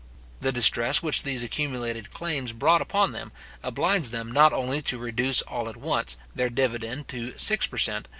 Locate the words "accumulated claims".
1.43-2.53